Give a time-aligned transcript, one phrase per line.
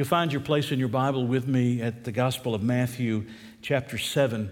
[0.00, 3.26] you'll find your place in your Bible with me at the Gospel of Matthew,
[3.60, 4.50] chapter 7,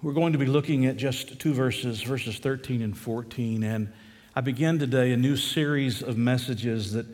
[0.00, 3.62] we're going to be looking at just two verses, verses 13 and 14.
[3.62, 3.92] And
[4.34, 7.04] I begin today a new series of messages that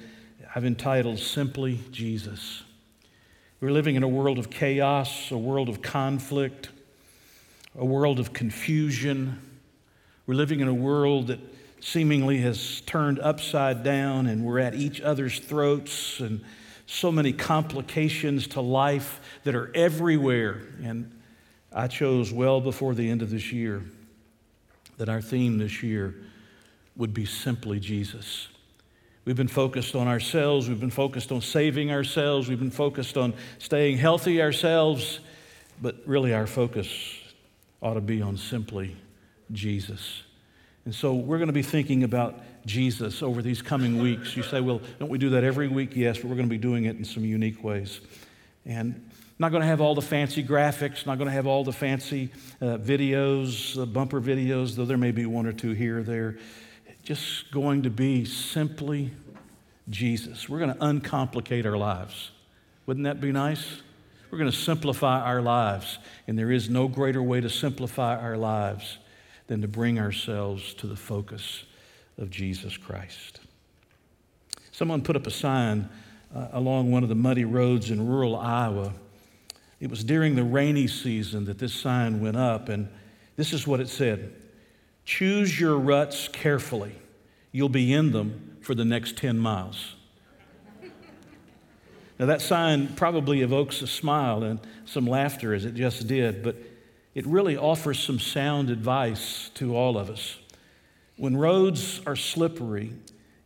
[0.55, 2.63] I've entitled Simply Jesus.
[3.61, 6.69] We're living in a world of chaos, a world of conflict,
[7.77, 9.43] a world of confusion.
[10.29, 11.41] We're living in a world that
[11.81, 16.45] seemingly has turned upside down and we're at each other's throats and
[16.91, 20.63] so many complications to life that are everywhere.
[20.83, 21.13] And
[21.71, 23.83] I chose well before the end of this year
[24.97, 26.15] that our theme this year
[26.97, 28.49] would be simply Jesus.
[29.27, 33.35] We've been focused on ourselves, we've been focused on saving ourselves, we've been focused on
[33.59, 35.21] staying healthy ourselves,
[35.83, 36.89] but really our focus
[37.83, 38.97] ought to be on simply
[39.53, 40.23] Jesus.
[40.87, 44.37] And so we're going to be thinking about Jesus over these coming weeks.
[44.37, 45.97] You say, well, don't we do that every week?
[45.97, 48.01] Yes, but we're going to be doing it in some unique ways.
[48.65, 51.73] And not going to have all the fancy graphics, not going to have all the
[51.73, 52.31] fancy
[52.61, 56.39] uh, videos, uh, bumper videos, though there may be one or two here or there.
[57.03, 59.13] Just going to be simply
[59.89, 60.49] Jesus.
[60.49, 62.31] We're going to uncomplicate our lives.
[62.87, 63.81] Wouldn't that be nice?
[64.31, 68.37] We're going to simplify our lives, and there is no greater way to simplify our
[68.37, 68.99] lives
[69.47, 71.65] than to bring ourselves to the focus
[72.19, 73.41] of Jesus Christ.
[74.73, 75.89] Someone put up a sign
[76.35, 78.93] uh, along one of the muddy roads in rural Iowa
[79.81, 82.89] it was during the rainy season that this sign went up, and
[83.37, 84.35] this is what it said
[85.05, 86.95] Choose your ruts carefully.
[87.53, 89.95] You'll be in them for the next 10 miles.
[92.19, 96.57] Now, that sign probably evokes a smile and some laughter as it just did, but
[97.15, 100.37] it really offers some sound advice to all of us.
[101.19, 102.95] When roads are slippery,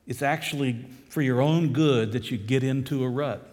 [0.06, 3.48] it's actually for your own good that you get into a rut.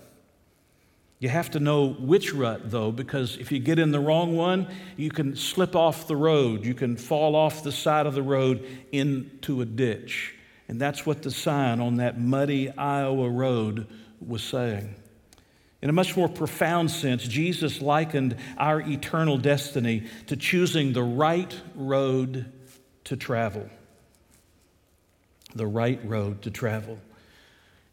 [1.19, 4.67] You have to know which rut, though, because if you get in the wrong one,
[4.95, 6.65] you can slip off the road.
[6.65, 10.35] You can fall off the side of the road into a ditch.
[10.69, 13.87] And that's what the sign on that muddy Iowa road
[14.25, 14.95] was saying.
[15.81, 21.53] In a much more profound sense, Jesus likened our eternal destiny to choosing the right
[21.75, 22.51] road
[23.05, 23.69] to travel.
[25.55, 26.99] The right road to travel.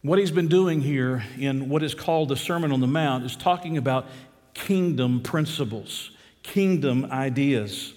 [0.02, 3.34] What he's been doing here in what is called the Sermon on the Mount is
[3.34, 4.06] talking about
[4.54, 6.10] kingdom principles,
[6.42, 7.92] kingdom ideas.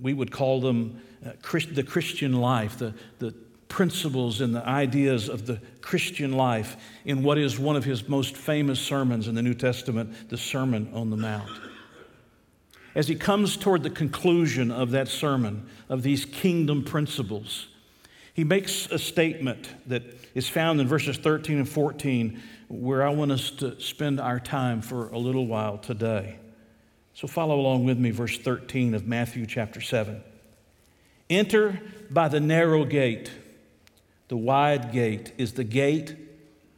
[0.00, 1.32] We would call them uh,
[1.72, 3.34] the Christian life, the, the
[3.68, 8.36] principles and the ideas of the Christian life in what is one of his most
[8.36, 11.50] famous sermons in the New Testament, the Sermon on the Mount.
[12.94, 17.68] As he comes toward the conclusion of that sermon, of these kingdom principles,
[18.34, 20.02] he makes a statement that
[20.34, 24.80] is found in verses 13 and 14, where I want us to spend our time
[24.80, 26.36] for a little while today.
[27.14, 30.22] So follow along with me, verse 13 of Matthew chapter 7.
[31.28, 31.80] Enter
[32.10, 33.30] by the narrow gate.
[34.28, 36.16] The wide gate is the gate.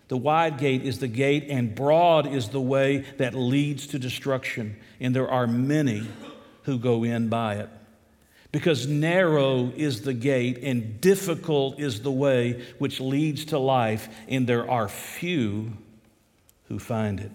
[0.09, 4.77] The wide gate is the gate, and broad is the way that leads to destruction,
[5.01, 6.07] and there are many
[6.65, 7.69] who go in by it
[8.53, 14.47] because narrow is the gate and difficult is the way which leads to life, and
[14.47, 15.73] there are few
[16.69, 17.33] who find it.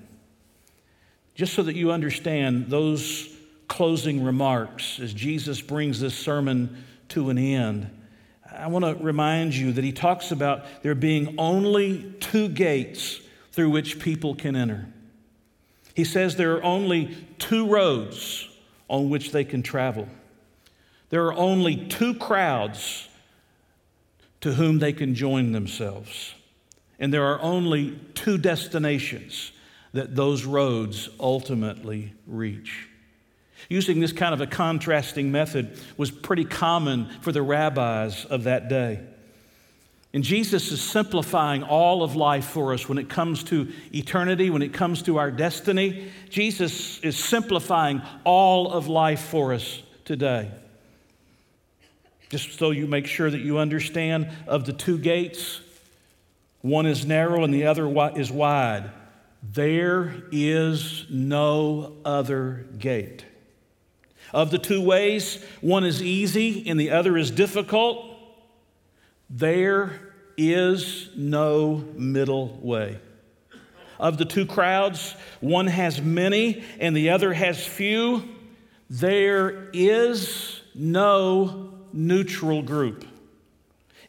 [1.34, 3.36] Just so that you understand those
[3.68, 7.90] closing remarks as Jesus brings this sermon to an end,
[8.52, 13.20] I want to remind you that he talks about there being only two gates
[13.52, 14.88] through which people can enter.
[15.96, 18.48] He says there are only two roads
[18.88, 20.08] on which they can travel.
[21.10, 23.08] There are only two crowds
[24.42, 26.34] to whom they can join themselves.
[27.00, 29.52] And there are only two destinations
[29.94, 32.88] that those roads ultimately reach.
[33.70, 38.70] Using this kind of a contrasting method was pretty common for the rabbis of that
[38.70, 39.00] day.
[40.14, 44.62] And Jesus is simplifying all of life for us when it comes to eternity, when
[44.62, 46.10] it comes to our destiny.
[46.30, 50.50] Jesus is simplifying all of life for us today.
[52.30, 55.62] Just so you make sure that you understand of the two gates,
[56.62, 57.88] one is narrow and the other
[58.18, 58.92] is wide.
[59.42, 63.24] There is no other gate.
[64.34, 68.14] Of the two ways, one is easy and the other is difficult.
[69.30, 70.00] There
[70.36, 73.00] is no middle way.
[74.00, 78.24] Of the two crowds, one has many and the other has few.
[78.90, 83.06] There is no neutral group.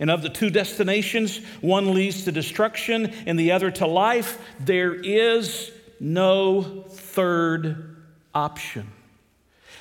[0.01, 4.39] And of the two destinations, one leads to destruction and the other to life.
[4.61, 7.97] There is no third
[8.35, 8.93] option.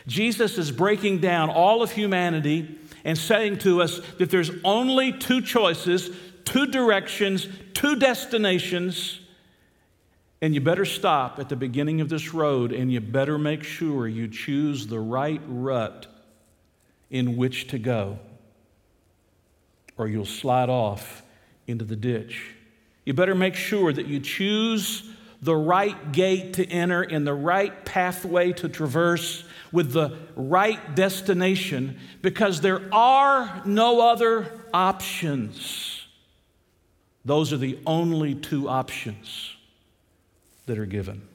[0.07, 5.41] Jesus is breaking down all of humanity and saying to us that there's only two
[5.41, 6.09] choices,
[6.45, 9.19] two directions, two destinations,
[10.41, 14.07] and you better stop at the beginning of this road and you better make sure
[14.07, 16.07] you choose the right rut
[17.09, 18.19] in which to go,
[19.98, 21.24] or you'll slide off
[21.68, 22.56] into the ditch.
[23.06, 25.09] You better make sure that you choose
[25.42, 32.00] the right gate to enter and the right pathway to traverse with the right destination
[32.21, 36.06] because there are no other options.
[37.24, 39.56] Those are the only two options
[40.65, 41.27] that are given.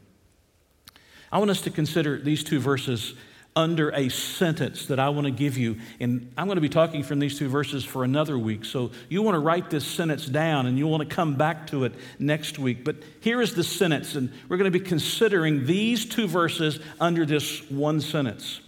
[1.30, 3.14] I want us to consider these two verses
[3.54, 5.78] under a sentence that I want to give you.
[6.00, 8.64] And I'm going to be talking from these two verses for another week.
[8.64, 11.84] So you want to write this sentence down and you want to come back to
[11.84, 12.84] it next week.
[12.84, 17.26] But here is the sentence, and we're going to be considering these two verses under
[17.26, 18.60] this one sentence.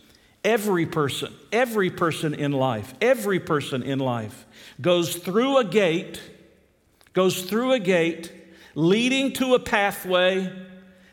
[0.45, 4.45] Every person, every person in life, every person in life
[4.81, 6.21] goes through a gate,
[7.15, 8.31] goes through a gate
[8.75, 10.53] leading to a pathway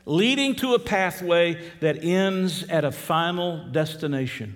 [0.05, 4.55] leading to a pathway that ends at a final destination.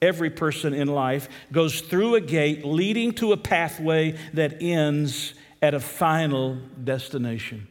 [0.00, 5.74] Every person in life goes through a gate leading to a pathway that ends at
[5.74, 7.66] a final destination.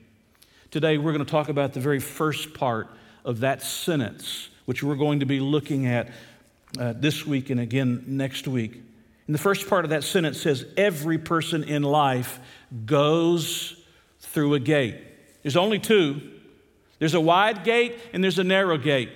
[0.72, 2.90] Today, we're going to talk about the very first part
[3.24, 6.10] of that sentence, which we're going to be looking at
[6.78, 8.74] uh, this week and again next week.
[9.26, 12.40] And the first part of that sentence says, Every person in life
[12.86, 13.82] goes
[14.20, 14.98] through a gate.
[15.44, 16.22] There's only two
[17.00, 19.10] there's a wide gate and there's a narrow gate.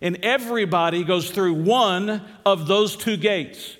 [0.00, 3.76] And everybody goes through one of those two gates.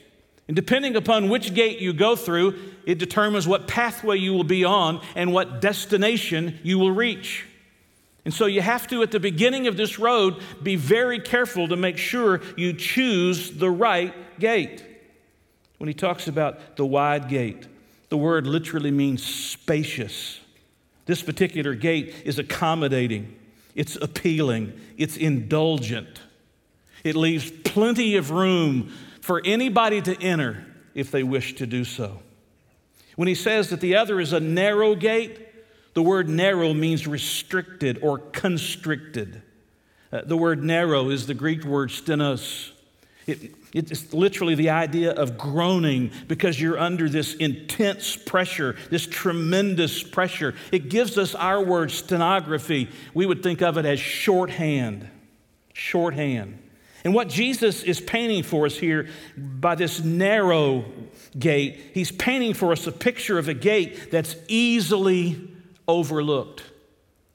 [0.49, 4.65] And depending upon which gate you go through, it determines what pathway you will be
[4.65, 7.45] on and what destination you will reach.
[8.25, 11.77] And so you have to, at the beginning of this road, be very careful to
[11.77, 14.85] make sure you choose the right gate.
[15.79, 17.67] When he talks about the wide gate,
[18.09, 20.41] the word literally means spacious.
[21.07, 23.35] This particular gate is accommodating,
[23.79, 26.21] it's appealing, it's indulgent.
[27.05, 32.19] It leaves plenty of room for anybody to enter if they wish to do so.
[33.15, 35.39] When he says that the other is a narrow gate,
[35.95, 39.43] the word narrow means restricted or constricted.
[40.11, 42.73] Uh, the word narrow is the Greek word stenos.
[43.29, 50.03] It, it's literally the idea of groaning because you're under this intense pressure, this tremendous
[50.03, 50.55] pressure.
[50.73, 52.89] It gives us our word stenography.
[53.13, 55.09] We would think of it as shorthand.
[55.75, 56.59] Shorthand.
[57.05, 60.85] And what Jesus is painting for us here by this narrow
[61.39, 65.39] gate, he's painting for us a picture of a gate that's easily
[65.87, 66.65] overlooked.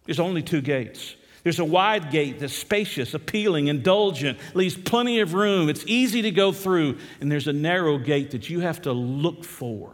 [0.05, 1.15] There's only two gates.
[1.43, 5.67] There's a wide gate that's spacious, appealing, indulgent, leaves plenty of room.
[5.67, 6.97] It's easy to go through.
[7.19, 9.93] And there's a narrow gate that you have to look for,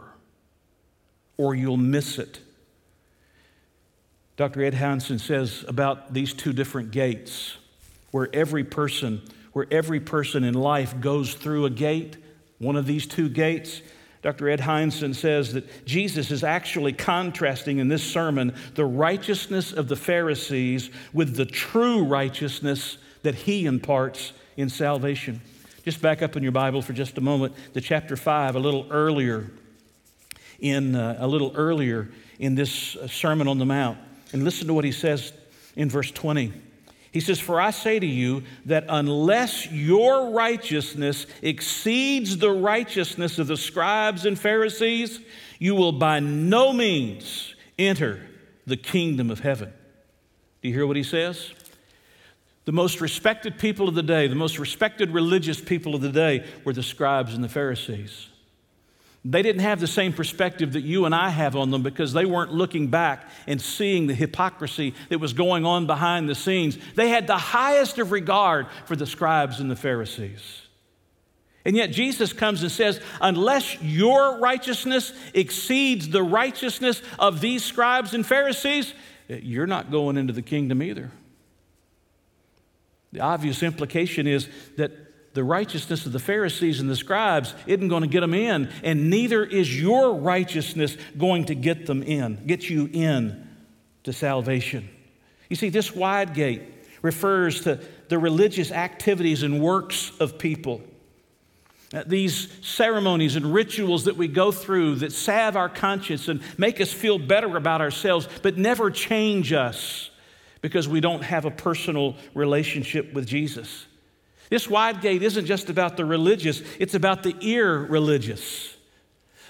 [1.36, 2.40] or you'll miss it.
[4.36, 4.62] Dr.
[4.62, 7.56] Ed Hindson says about these two different gates,
[8.12, 9.20] where every person,
[9.52, 12.16] where every person in life goes through a gate,
[12.58, 13.82] one of these two gates,
[14.22, 14.50] Dr.
[14.50, 19.96] Ed Hindson says that Jesus is actually contrasting in this sermon the righteousness of the
[19.96, 25.40] Pharisees with the true righteousness that he imparts in salvation.
[25.84, 28.86] Just back up in your Bible for just a moment to chapter 5, a little
[28.90, 29.50] earlier
[30.58, 33.98] in, uh, a little earlier in this uh, Sermon on the Mount.
[34.32, 35.32] And listen to what he says
[35.76, 36.52] in verse 20.
[37.12, 43.48] He says, For I say to you that unless your righteousness exceeds the righteousness of
[43.48, 45.20] the scribes and Pharisees,
[45.58, 48.26] you will by no means enter
[48.66, 49.72] the kingdom of heaven.
[50.62, 51.50] Do you hear what he says?
[52.66, 56.46] The most respected people of the day, the most respected religious people of the day
[56.64, 58.28] were the scribes and the Pharisees.
[59.24, 62.24] They didn't have the same perspective that you and I have on them because they
[62.24, 66.78] weren't looking back and seeing the hypocrisy that was going on behind the scenes.
[66.94, 70.62] They had the highest of regard for the scribes and the Pharisees.
[71.66, 78.14] And yet Jesus comes and says, unless your righteousness exceeds the righteousness of these scribes
[78.14, 78.94] and Pharisees,
[79.28, 81.10] eh, you're not going into the kingdom either.
[83.12, 84.92] The obvious implication is that
[85.32, 89.10] the righteousness of the Pharisees and the scribes isn't going to get them in, and
[89.10, 93.48] neither is your righteousness going to get them in, get you in
[94.04, 94.88] to salvation.
[95.48, 96.62] You see, this wide gate
[97.02, 100.80] refers to the religious activities and works of people.
[101.92, 106.80] Uh, these ceremonies and rituals that we go through that salve our conscience and make
[106.80, 110.10] us feel better about ourselves, but never change us
[110.60, 113.86] because we don't have a personal relationship with Jesus.
[114.50, 118.76] This wide gate isn't just about the religious, it's about the irreligious.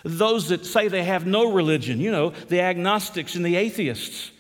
[0.05, 4.31] Those that say they have no religion, you know, the agnostics and the atheists.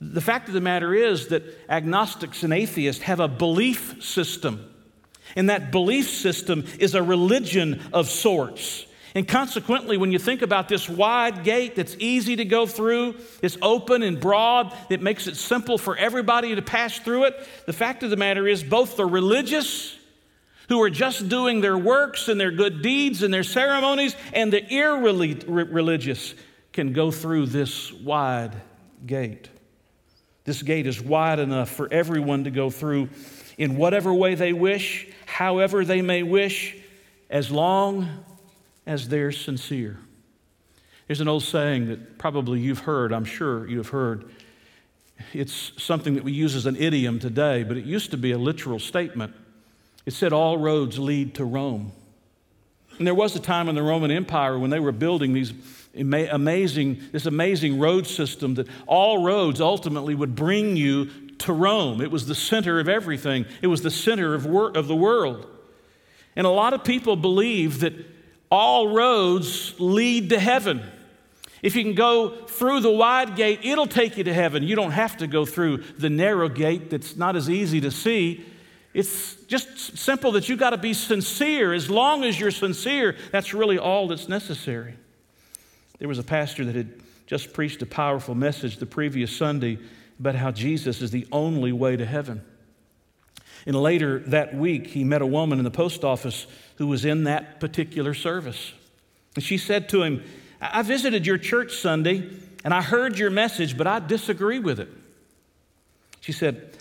[0.00, 4.68] The fact of the matter is that agnostics and atheists have a belief system.
[5.36, 8.86] And that belief system is a religion of sorts.
[9.14, 13.58] And consequently, when you think about this wide gate that's easy to go through, it's
[13.60, 17.48] open and broad, it makes it simple for everybody to pass through it.
[17.66, 19.98] The fact of the matter is, both the religious,
[20.68, 24.66] who are just doing their works and their good deeds and their ceremonies, and the
[24.72, 26.34] irreligious
[26.72, 28.54] can go through this wide
[29.04, 29.50] gate.
[30.44, 33.10] This gate is wide enough for everyone to go through
[33.58, 36.74] in whatever way they wish, however they may wish,
[37.28, 38.08] as long
[38.86, 39.98] as they're sincere.
[41.06, 44.30] There's an old saying that probably you've heard, I'm sure you've heard.
[45.32, 48.38] It's something that we use as an idiom today, but it used to be a
[48.38, 49.34] literal statement.
[50.06, 51.92] It said, All roads lead to Rome.
[52.98, 55.52] And there was a time in the Roman Empire when they were building these
[55.94, 61.06] amazing, this amazing road system that all roads ultimately would bring you
[61.38, 62.00] to Rome.
[62.00, 65.46] It was the center of everything, it was the center of, wor- of the world.
[66.34, 67.94] And a lot of people believe that
[68.52, 70.82] all roads lead to heaven.
[71.62, 74.62] If you can go through the wide gate, it'll take you to heaven.
[74.62, 78.44] You don't have to go through the narrow gate that's not as easy to see.
[78.92, 81.72] It's just simple that you got to be sincere.
[81.72, 84.96] As long as you're sincere, that's really all that's necessary.
[85.98, 86.92] There was a pastor that had
[87.26, 89.78] just preached a powerful message the previous Sunday
[90.20, 92.42] about how Jesus is the only way to heaven.
[93.66, 97.24] And later that week, he met a woman in the post office who was in
[97.24, 98.72] that particular service.
[99.34, 100.22] And she said to him,
[100.60, 102.28] I visited your church Sunday
[102.64, 104.88] and I heard your message, but I disagree with it.
[106.20, 106.72] She said,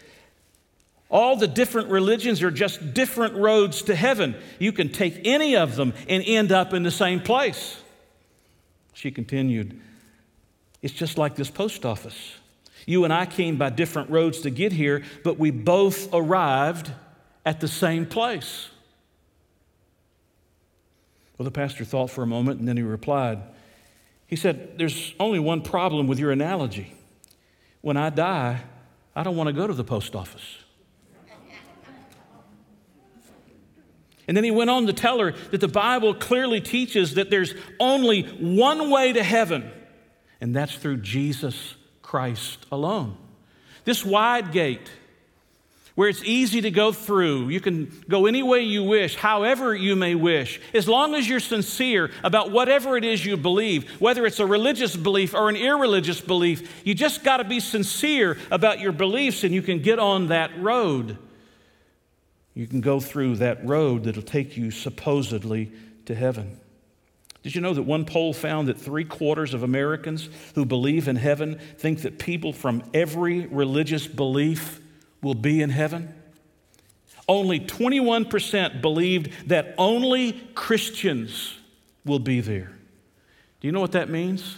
[1.11, 4.35] all the different religions are just different roads to heaven.
[4.59, 7.77] You can take any of them and end up in the same place.
[8.93, 9.79] She continued,
[10.81, 12.35] It's just like this post office.
[12.85, 16.91] You and I came by different roads to get here, but we both arrived
[17.45, 18.69] at the same place.
[21.37, 23.41] Well, the pastor thought for a moment and then he replied.
[24.27, 26.93] He said, There's only one problem with your analogy.
[27.81, 28.61] When I die,
[29.15, 30.57] I don't want to go to the post office.
[34.27, 37.53] And then he went on to tell her that the Bible clearly teaches that there's
[37.79, 39.69] only one way to heaven,
[40.39, 41.75] and that's through Jesus
[42.11, 43.15] Christ alone.
[43.85, 44.91] This wide gate,
[45.95, 49.95] where it's easy to go through, you can go any way you wish, however you
[49.95, 54.41] may wish, as long as you're sincere about whatever it is you believe, whether it's
[54.41, 58.91] a religious belief or an irreligious belief, you just got to be sincere about your
[58.91, 61.17] beliefs and you can get on that road.
[62.53, 65.71] You can go through that road that'll take you supposedly
[66.07, 66.59] to heaven.
[67.43, 71.15] Did you know that one poll found that three quarters of Americans who believe in
[71.15, 74.79] heaven think that people from every religious belief
[75.21, 76.13] will be in heaven?
[77.27, 81.57] Only 21% believed that only Christians
[82.05, 82.71] will be there.
[83.59, 84.57] Do you know what that means?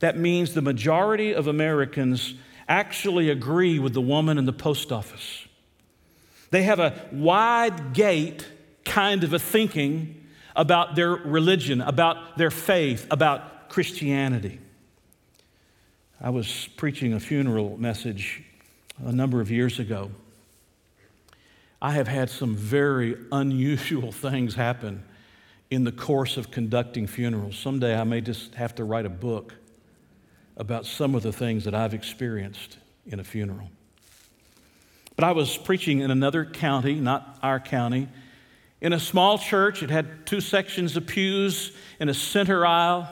[0.00, 2.34] That means the majority of Americans
[2.68, 5.46] actually agree with the woman in the post office.
[6.50, 8.46] They have a wide gate
[8.84, 10.21] kind of a thinking
[10.54, 14.58] about their religion, about their faith, about Christianity.
[16.20, 18.42] I was preaching a funeral message
[19.04, 20.10] a number of years ago.
[21.80, 25.02] I have had some very unusual things happen
[25.70, 27.56] in the course of conducting funerals.
[27.56, 29.54] Someday I may just have to write a book
[30.56, 33.70] about some of the things that I've experienced in a funeral.
[35.16, 38.08] But I was preaching in another county, not our county,
[38.82, 39.82] in a small church.
[39.82, 43.08] It had two sections of pews in a center aisle.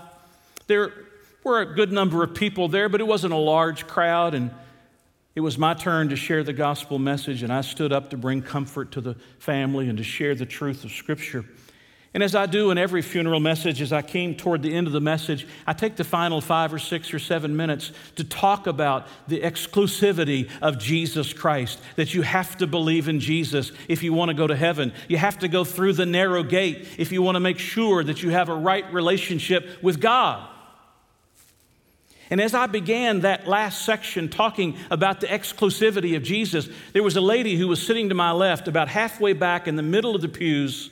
[0.66, 0.92] There
[1.44, 4.34] were a good number of people there, but it wasn't a large crowd.
[4.34, 4.50] And
[5.36, 8.42] it was my turn to share the gospel message, and I stood up to bring
[8.42, 11.44] comfort to the family and to share the truth of Scripture.
[12.12, 14.92] And as I do in every funeral message, as I came toward the end of
[14.92, 19.06] the message, I take the final five or six or seven minutes to talk about
[19.28, 24.30] the exclusivity of Jesus Christ, that you have to believe in Jesus if you want
[24.30, 24.92] to go to heaven.
[25.06, 28.24] You have to go through the narrow gate if you want to make sure that
[28.24, 30.48] you have a right relationship with God.
[32.28, 37.16] And as I began that last section talking about the exclusivity of Jesus, there was
[37.16, 40.22] a lady who was sitting to my left, about halfway back in the middle of
[40.22, 40.90] the pews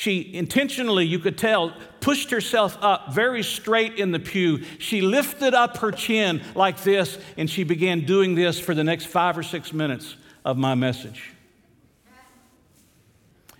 [0.00, 4.64] She intentionally, you could tell, pushed herself up very straight in the pew.
[4.78, 9.08] She lifted up her chin like this, and she began doing this for the next
[9.08, 11.34] five or six minutes of my message.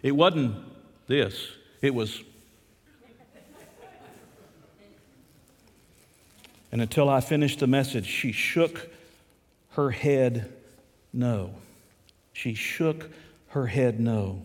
[0.02, 0.56] It wasn't
[1.08, 1.46] this,
[1.82, 2.22] it was.
[6.72, 8.88] And until I finished the message, she shook
[9.72, 10.50] her head
[11.12, 11.52] no.
[12.32, 13.10] She shook
[13.48, 14.40] her head no.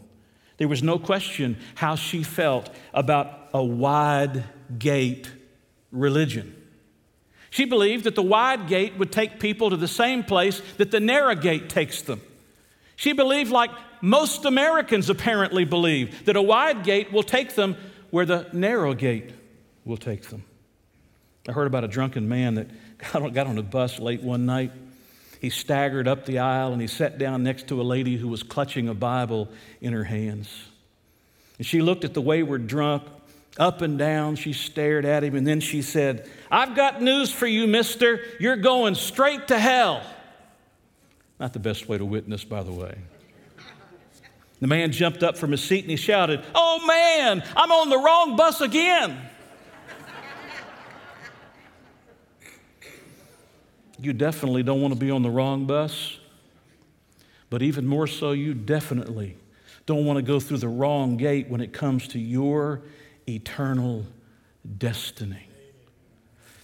[0.58, 4.44] There was no question how she felt about a wide
[4.78, 5.30] gate
[5.92, 6.56] religion.
[7.50, 11.00] She believed that the wide gate would take people to the same place that the
[11.00, 12.22] narrow gate takes them.
[12.96, 13.72] She believed, like
[14.02, 17.76] most Americans apparently believe, that a wide gate will take them
[18.10, 19.32] where the narrow gate
[19.84, 20.44] will take them.
[21.48, 22.68] I heard about a drunken man that
[23.14, 24.72] got on a bus late one night
[25.40, 28.44] he staggered up the aisle and he sat down next to a lady who was
[28.44, 29.50] clutching a Bible
[29.82, 30.50] in her hands.
[31.58, 33.04] And she looked at the wayward drunk
[33.58, 34.36] up and down.
[34.36, 38.20] She stared at him and then she said, I've got news for you, mister.
[38.40, 40.04] You're going straight to hell.
[41.40, 42.98] Not the best way to witness, by the way.
[44.62, 47.98] The man jumped up from his seat and he shouted, Oh man, I'm on the
[47.98, 49.20] wrong bus again.
[54.00, 56.20] You definitely don't want to be on the wrong bus.
[57.50, 59.38] But even more so, you definitely
[59.86, 62.82] don't want to go through the wrong gate when it comes to your
[63.28, 64.06] eternal
[64.78, 65.48] destiny.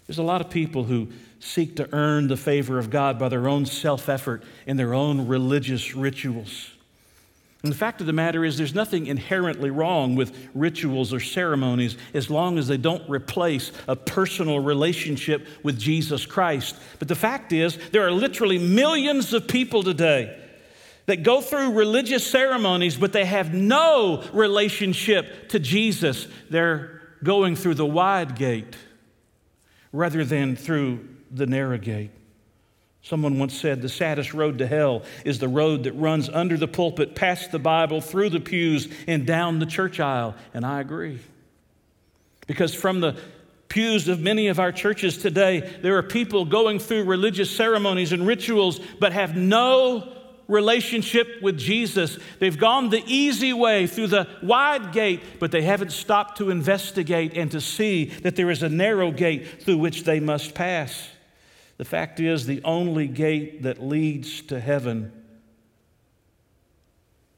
[0.07, 1.09] There's a lot of people who
[1.39, 5.27] seek to earn the favor of God by their own self effort and their own
[5.27, 6.71] religious rituals.
[7.63, 11.95] And the fact of the matter is, there's nothing inherently wrong with rituals or ceremonies
[12.13, 16.75] as long as they don't replace a personal relationship with Jesus Christ.
[16.97, 20.39] But the fact is, there are literally millions of people today
[21.05, 26.27] that go through religious ceremonies, but they have no relationship to Jesus.
[26.49, 28.75] They're going through the wide gate
[29.91, 32.11] rather than through the narrow gate.
[33.03, 36.67] Someone once said the saddest road to hell is the road that runs under the
[36.67, 40.35] pulpit, past the Bible, through the pews, and down the church aisle.
[40.53, 41.19] And I agree.
[42.45, 43.17] Because from the
[43.69, 48.27] pews of many of our churches today, there are people going through religious ceremonies and
[48.27, 52.19] rituals but have no relationship with Jesus.
[52.39, 57.35] They've gone the easy way through the wide gate, but they haven't stopped to investigate
[57.37, 61.07] and to see that there is a narrow gate through which they must pass.
[61.81, 65.11] The fact is, the only gate that leads to heaven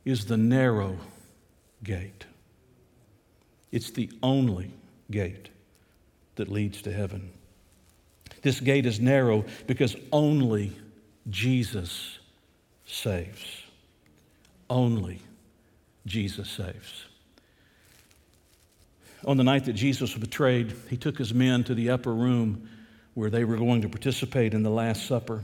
[0.03, 0.97] is the narrow
[1.81, 2.25] gate.
[3.71, 4.73] It's the only
[5.09, 5.47] gate
[6.35, 7.31] that leads to heaven.
[8.41, 10.73] This gate is narrow because only
[11.29, 12.19] Jesus
[12.85, 13.63] saves.
[14.69, 15.21] Only
[16.05, 17.05] Jesus saves.
[19.23, 22.67] On the night that Jesus was betrayed, he took his men to the upper room
[23.13, 25.43] where they were going to participate in the Last Supper.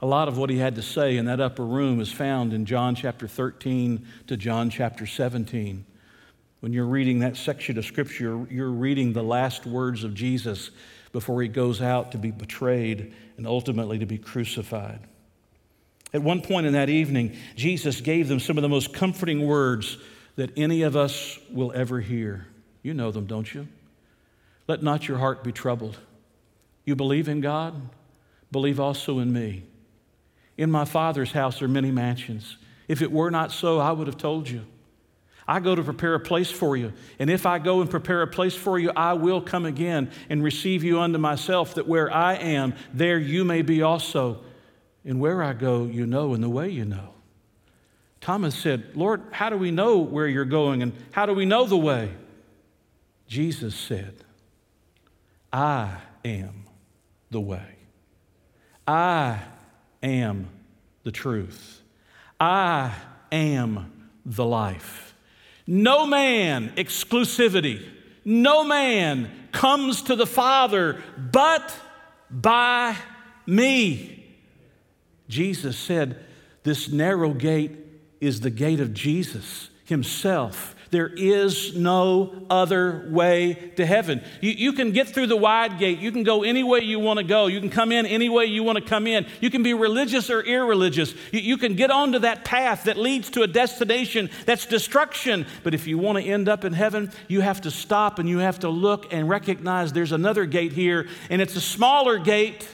[0.00, 2.66] A lot of what he had to say in that upper room is found in
[2.66, 5.84] John chapter 13 to John chapter 17.
[6.60, 10.70] When you're reading that section of Scripture, you're reading the last words of Jesus
[11.12, 15.00] before he goes out to be betrayed and ultimately to be crucified.
[16.14, 19.98] At one point in that evening, Jesus gave them some of the most comforting words
[20.36, 22.46] that any of us will ever hear.
[22.82, 23.68] You know them, don't you?
[24.68, 25.96] Let not your heart be troubled.
[26.84, 27.74] You believe in God?
[28.50, 29.64] Believe also in me.
[30.56, 32.56] In my Father's house are many mansions.
[32.88, 34.66] If it were not so, I would have told you.
[35.46, 36.92] I go to prepare a place for you.
[37.18, 40.42] And if I go and prepare a place for you, I will come again and
[40.42, 44.44] receive you unto myself, that where I am, there you may be also.
[45.04, 47.08] And where I go, you know, and the way you know.
[48.20, 51.66] Thomas said, Lord, how do we know where you're going and how do we know
[51.66, 52.12] the way?
[53.26, 54.14] Jesus said,
[55.52, 56.66] I am
[57.32, 57.76] the way.
[58.86, 59.40] I
[60.02, 60.48] am
[61.02, 61.82] the truth.
[62.38, 62.94] I
[63.30, 63.92] am
[64.24, 65.14] the life.
[65.66, 67.84] No man, exclusivity,
[68.24, 71.74] no man comes to the Father but
[72.30, 72.96] by
[73.46, 74.24] me.
[75.28, 76.24] Jesus said,
[76.62, 77.72] This narrow gate
[78.20, 80.71] is the gate of Jesus Himself.
[80.92, 84.22] There is no other way to heaven.
[84.42, 86.00] You, you, can get through the wide gate.
[86.00, 87.46] You can go any way you want to go.
[87.46, 89.26] You can come in any way you want to come in.
[89.40, 91.14] You can be religious or irreligious.
[91.30, 95.46] You, you can get onto that path that leads to a destination that's destruction.
[95.64, 98.40] But if you want to end up in heaven, you have to stop and you
[98.40, 102.68] have to look and recognize there's another gate here, and it's a smaller gate,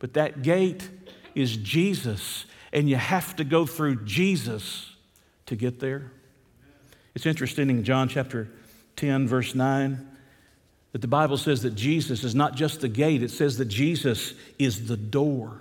[0.00, 0.86] but that gate
[1.34, 4.92] is Jesus, and you have to go through Jesus
[5.46, 6.12] to get there.
[7.14, 8.48] It's interesting in John chapter
[8.96, 10.08] 10, verse 9,
[10.92, 14.34] that the Bible says that Jesus is not just the gate, it says that Jesus
[14.58, 15.60] is the door.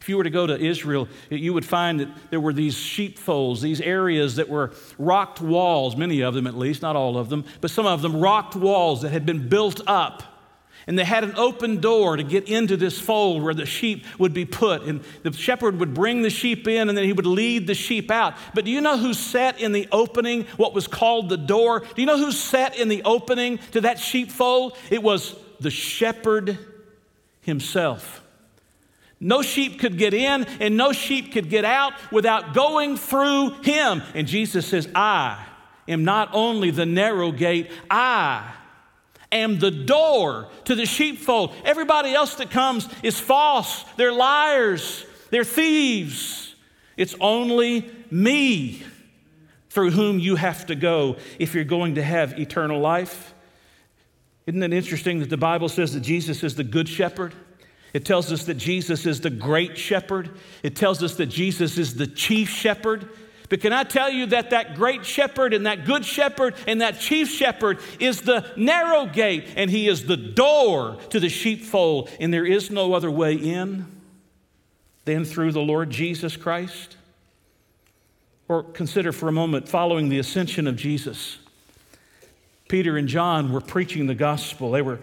[0.00, 3.60] If you were to go to Israel, you would find that there were these sheepfolds,
[3.60, 7.44] these areas that were rocked walls, many of them at least, not all of them,
[7.60, 10.22] but some of them rocked walls that had been built up
[10.86, 14.32] and they had an open door to get into this fold where the sheep would
[14.32, 14.82] be put.
[14.82, 18.08] And the shepherd would bring the sheep in and then he would lead the sheep
[18.10, 18.34] out.
[18.54, 21.80] But do you know who sat in the opening, what was called the door?
[21.80, 24.76] Do you know who sat in the opening to that sheepfold?
[24.88, 26.56] It was the shepherd
[27.40, 28.22] himself.
[29.18, 34.02] No sheep could get in and no sheep could get out without going through him.
[34.14, 35.44] And Jesus says, I
[35.88, 38.52] am not only the narrow gate, I
[39.32, 41.54] am the door to the sheepfold.
[41.64, 43.84] Everybody else that comes is false.
[43.96, 45.04] They're liars.
[45.30, 46.54] They're thieves.
[46.96, 48.82] It's only me
[49.70, 53.34] through whom you have to go if you're going to have eternal life.
[54.46, 57.34] Isn't it interesting that the Bible says that Jesus is the good shepherd?
[57.92, 60.38] It tells us that Jesus is the great shepherd.
[60.62, 63.08] It tells us that Jesus is the chief shepherd.
[63.48, 66.98] But can I tell you that that great shepherd and that good shepherd and that
[66.98, 72.32] chief shepherd is the narrow gate and he is the door to the sheepfold, and
[72.32, 73.86] there is no other way in
[75.04, 76.96] than through the Lord Jesus Christ?
[78.48, 81.38] Or consider for a moment following the ascension of Jesus.
[82.68, 84.72] Peter and John were preaching the gospel.
[84.72, 85.00] They were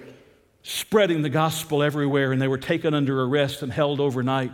[0.63, 4.51] spreading the gospel everywhere, and they were taken under arrest and held overnight.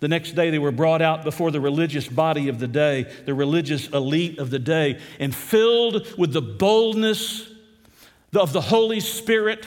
[0.00, 3.34] The next day, they were brought out before the religious body of the day, the
[3.34, 7.46] religious elite of the day, and filled with the boldness
[8.34, 9.66] of the Holy Spirit.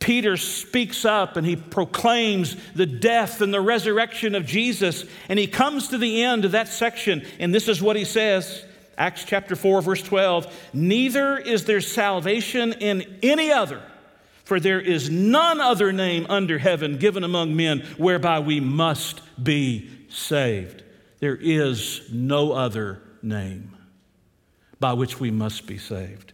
[0.00, 5.04] Peter speaks up and he proclaims the death and the resurrection of Jesus.
[5.28, 8.64] And he comes to the end of that section, and this is what he says
[8.98, 13.80] Acts chapter 4, verse 12 Neither is there salvation in any other
[14.44, 19.88] for there is none other name under heaven given among men whereby we must be
[20.08, 20.82] saved.
[21.20, 23.76] There is no other name
[24.80, 26.32] by which we must be saved.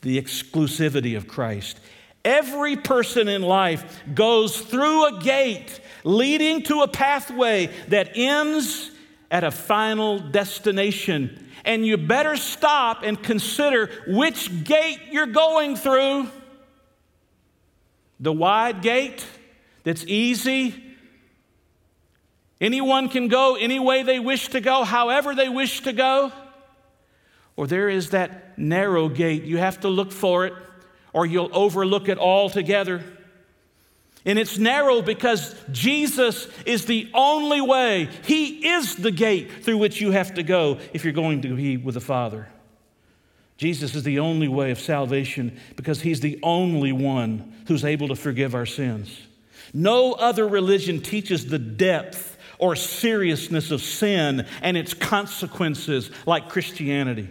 [0.00, 1.78] The exclusivity of Christ.
[2.24, 8.90] Every person in life goes through a gate leading to a pathway that ends
[9.30, 11.46] at a final destination.
[11.64, 16.28] And you better stop and consider which gate you're going through
[18.20, 19.24] the wide gate
[19.82, 20.74] that's easy.
[22.60, 26.30] Anyone can go any way they wish to go, however they wish to go.
[27.56, 29.44] Or there is that narrow gate.
[29.44, 30.52] You have to look for it,
[31.12, 33.02] or you'll overlook it altogether.
[34.26, 38.10] And it's narrow because Jesus is the only way.
[38.24, 41.78] He is the gate through which you have to go if you're going to be
[41.78, 42.48] with the Father.
[43.60, 48.16] Jesus is the only way of salvation because he's the only one who's able to
[48.16, 49.14] forgive our sins.
[49.74, 57.28] No other religion teaches the depth or seriousness of sin and its consequences like Christianity.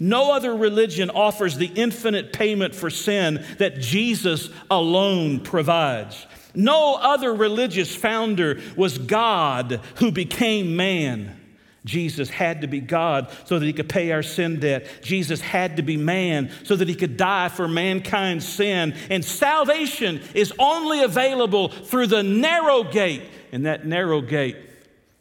[0.00, 6.26] No other religion offers the infinite payment for sin that Jesus alone provides.
[6.56, 11.38] No other religious founder was God who became man.
[11.84, 14.86] Jesus had to be God so that he could pay our sin debt.
[15.02, 18.94] Jesus had to be man so that he could die for mankind's sin.
[19.10, 23.22] And salvation is only available through the narrow gate.
[23.50, 24.56] And that narrow gate,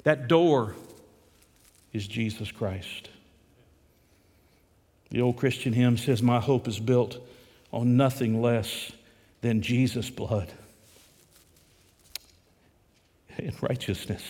[0.04, 0.76] that door,
[1.93, 3.10] is Jesus Christ.
[5.10, 7.17] The old Christian hymn says, My hope is built
[7.74, 8.91] on nothing less
[9.41, 10.52] than Jesus' blood
[13.38, 14.24] and righteousness.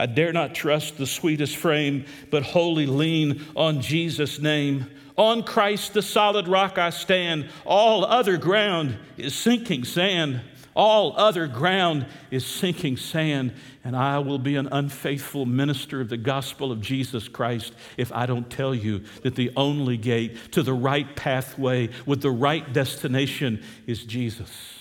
[0.00, 4.86] I dare not trust the sweetest frame, but wholly lean on Jesus' name.
[5.18, 7.50] On Christ, the solid rock, I stand.
[7.66, 10.40] All other ground is sinking sand.
[10.74, 13.52] All other ground is sinking sand,
[13.84, 18.24] and I will be an unfaithful minister of the gospel of Jesus Christ if I
[18.24, 23.62] don't tell you that the only gate to the right pathway with the right destination
[23.86, 24.79] is Jesus.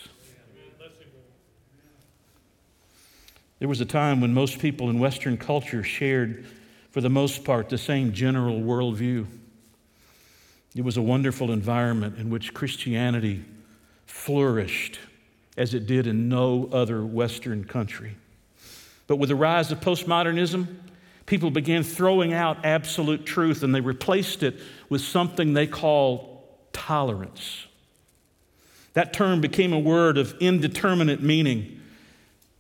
[3.59, 6.45] There was a time when most people in Western culture shared,
[6.91, 9.27] for the most part, the same general worldview.
[10.75, 13.43] It was a wonderful environment in which Christianity
[14.05, 14.99] flourished
[15.57, 18.15] as it did in no other Western country.
[19.07, 20.67] But with the rise of postmodernism,
[21.25, 24.55] people began throwing out absolute truth and they replaced it
[24.87, 27.65] with something they call tolerance.
[28.93, 31.78] That term became a word of indeterminate meaning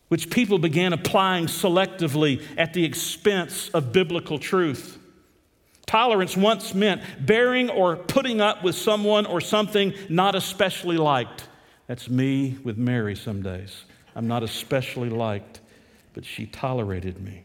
[0.09, 4.97] which people began applying selectively at the expense of biblical truth.
[5.85, 11.47] Tolerance once meant bearing or putting up with someone or something not especially liked.
[11.87, 13.85] That's me with Mary some days.
[14.15, 15.61] I'm not especially liked,
[16.13, 17.43] but she tolerated me.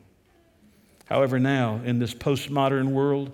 [1.06, 3.32] However, now, in this postmodern world,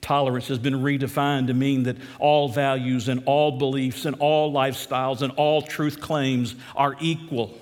[0.00, 5.22] tolerance has been redefined to mean that all values and all beliefs and all lifestyles
[5.22, 7.58] and all truth claims are equal.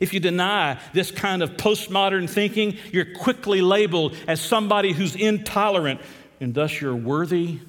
[0.00, 6.00] If you deny this kind of postmodern thinking, you're quickly labeled as somebody who's intolerant,
[6.40, 7.60] and thus you're worthy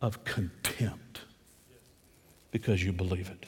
[0.00, 1.20] of contempt
[2.52, 3.46] because you believe it.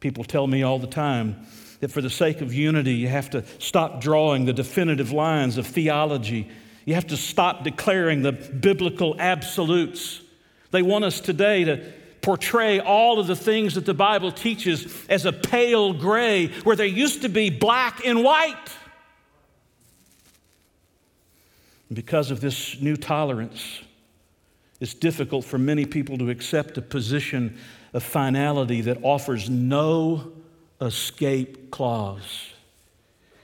[0.00, 1.46] People tell me all the time
[1.80, 5.66] that for the sake of unity, you have to stop drawing the definitive lines of
[5.66, 6.48] theology.
[6.84, 10.20] You have to stop declaring the biblical absolutes.
[10.70, 11.92] They want us today to
[12.26, 16.84] portray all of the things that the Bible teaches as a pale gray where there
[16.84, 18.68] used to be black and white.
[21.92, 23.80] Because of this new tolerance,
[24.80, 27.56] it's difficult for many people to accept a position
[27.92, 30.32] of finality that offers no
[30.80, 32.48] escape clause.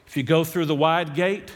[0.09, 1.53] If you go through the wide gate,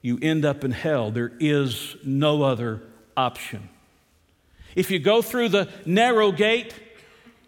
[0.00, 1.10] you end up in hell.
[1.10, 2.82] There is no other
[3.16, 3.68] option.
[4.74, 6.74] If you go through the narrow gate,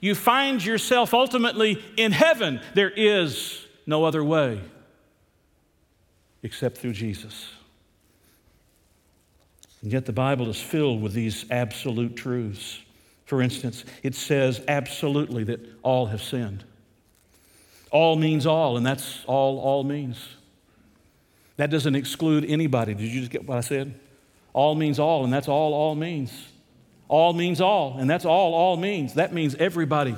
[0.00, 2.60] you find yourself ultimately in heaven.
[2.74, 4.60] There is no other way
[6.42, 7.50] except through Jesus.
[9.82, 12.80] And yet the Bible is filled with these absolute truths.
[13.24, 16.64] For instance, it says absolutely that all have sinned.
[17.90, 20.18] All means all, and that's all all means.
[21.56, 22.94] That doesn't exclude anybody.
[22.94, 23.94] Did you just get what I said?
[24.52, 26.32] All means all, and that's all all means.
[27.08, 29.14] All means all, and that's all all means.
[29.14, 30.16] That means everybody.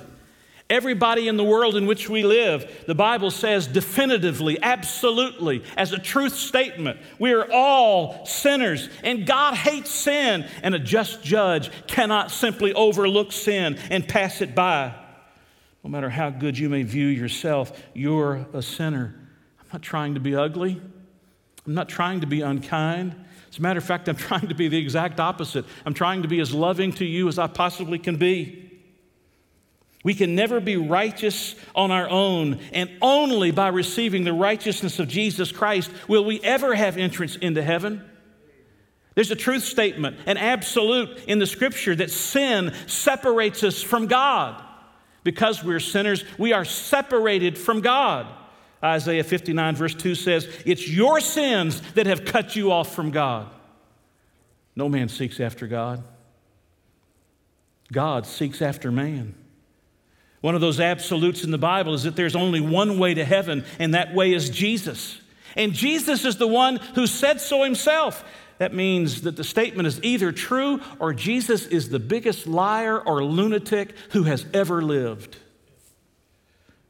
[0.68, 5.99] Everybody in the world in which we live, the Bible says definitively, absolutely, as a
[5.99, 12.33] truth statement, we are all sinners, and God hates sin, and a just judge cannot
[12.33, 14.92] simply overlook sin and pass it by.
[15.85, 19.14] No matter how good you may view yourself, you're a sinner.
[19.61, 20.81] I'm not trying to be ugly,
[21.64, 23.14] I'm not trying to be unkind.
[23.57, 25.64] As a matter of fact, I'm trying to be the exact opposite.
[25.87, 28.71] I'm trying to be as loving to you as I possibly can be.
[30.05, 35.09] We can never be righteous on our own, and only by receiving the righteousness of
[35.09, 38.05] Jesus Christ will we ever have entrance into heaven.
[39.14, 44.62] There's a truth statement, an absolute in the scripture that sin separates us from God.
[45.25, 48.27] Because we're sinners, we are separated from God.
[48.83, 53.49] Isaiah 59, verse 2 says, It's your sins that have cut you off from God.
[54.75, 56.03] No man seeks after God,
[57.91, 59.35] God seeks after man.
[60.43, 63.65] One of those absolutes in the Bible is that there's only one way to heaven,
[63.79, 65.19] and that way is Jesus.
[65.57, 68.23] And Jesus is the one who said so himself.
[68.59, 73.25] That means that the statement is either true or Jesus is the biggest liar or
[73.25, 75.37] lunatic who has ever lived.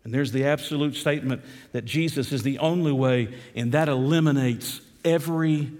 [0.07, 1.43] And there's the absolute statement
[1.73, 5.73] that Jesus is the only way, and that eliminates every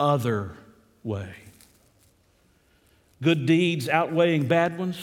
[0.00, 0.56] other
[1.04, 1.32] way.
[3.22, 4.98] Good deeds outweighing bad ones,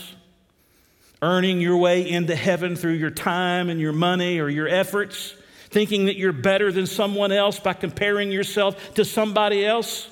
[1.22, 5.34] earning your way into heaven through your time and your money or your efforts,
[5.70, 10.10] thinking that you're better than someone else by comparing yourself to somebody else.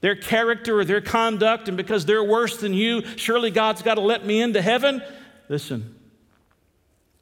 [0.00, 4.00] Their character or their conduct, and because they're worse than you, surely God's got to
[4.00, 5.00] let me into heaven.
[5.48, 5.94] Listen,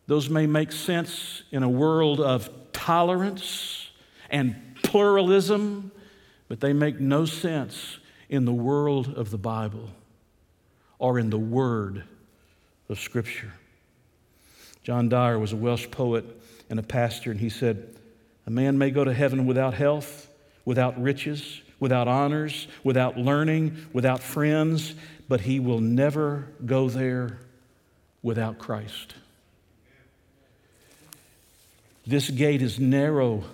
[0.08, 3.90] those may make sense in a world of tolerance
[4.30, 5.92] and pluralism,
[6.48, 7.98] but they make no sense
[8.30, 9.90] in the world of the Bible
[10.98, 12.04] or in the Word
[12.88, 13.52] of Scripture.
[14.82, 16.24] John Dyer was a Welsh poet
[16.70, 17.94] and a pastor, and he said,
[18.46, 20.30] A man may go to heaven without health,
[20.64, 24.94] without riches, without honors, without learning, without friends,
[25.28, 27.40] but he will never go there
[28.22, 29.12] without Christ.
[32.08, 33.44] This gate is narrow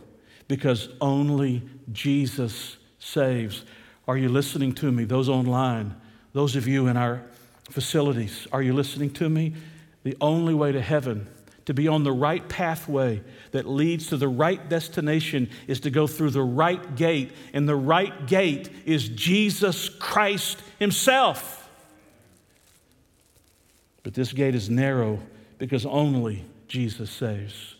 [0.46, 3.64] because only Jesus saves.
[4.06, 5.02] Are you listening to me?
[5.02, 5.96] Those online,
[6.32, 7.24] those of you in our
[7.68, 9.54] facilities, are you listening to me?
[10.04, 11.26] The only way to heaven,
[11.64, 16.06] to be on the right pathway that leads to the right destination, is to go
[16.06, 17.32] through the right gate.
[17.52, 21.68] And the right gate is Jesus Christ Himself.
[24.04, 25.18] But this gate is narrow
[25.58, 27.73] because only Jesus saves.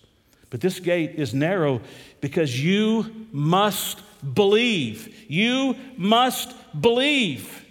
[0.55, 1.81] But this gate is narrow
[2.21, 4.01] because you must
[4.35, 5.13] believe.
[5.27, 7.67] You must believe.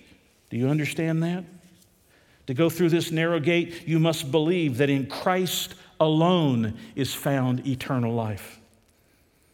[0.50, 1.46] Do you understand that?
[2.48, 7.66] To go through this narrow gate, you must believe that in Christ alone is found
[7.66, 8.60] eternal life.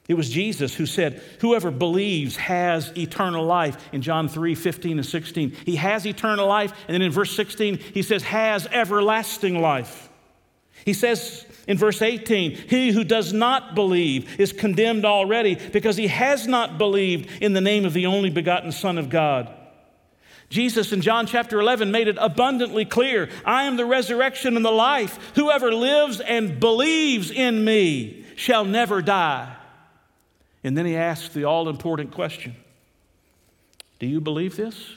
[0.08, 5.06] It was Jesus who said, Whoever believes has eternal life in John 3 15 and
[5.06, 5.56] 16.
[5.68, 6.74] He has eternal life.
[6.88, 10.10] And then in verse 16, he says, has everlasting life.
[10.84, 16.08] He says in verse 18, He who does not believe is condemned already because he
[16.08, 19.56] has not believed in the name of the only begotten Son of God.
[20.50, 24.72] Jesus in John chapter 11 made it abundantly clear I am the resurrection and the
[24.72, 25.36] life.
[25.36, 29.56] Whoever lives and believes in me shall never die.
[30.64, 32.56] And then he asks the all important question
[34.00, 34.90] Do you believe this?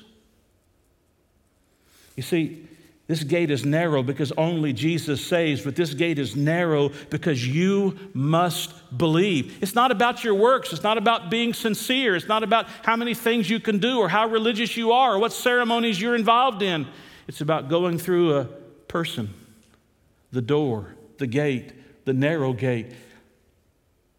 [2.16, 2.66] You see,
[3.12, 7.98] this gate is narrow because only Jesus saves, but this gate is narrow because you
[8.14, 9.62] must believe.
[9.62, 10.72] It's not about your works.
[10.72, 12.16] It's not about being sincere.
[12.16, 15.18] It's not about how many things you can do or how religious you are or
[15.18, 16.86] what ceremonies you're involved in.
[17.28, 18.44] It's about going through a
[18.88, 19.34] person,
[20.30, 22.92] the door, the gate, the narrow gate.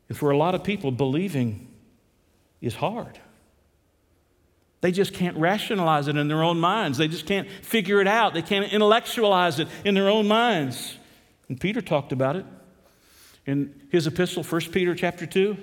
[0.07, 1.67] And for a lot of people, believing
[2.61, 3.19] is hard.
[4.83, 6.97] They just can't rationalize it in their own minds.
[6.97, 8.33] They just can't figure it out.
[8.33, 10.97] They can't intellectualize it in their own minds.
[11.47, 12.45] And Peter talked about it
[13.45, 15.55] in his epistle, 1 Peter chapter 2,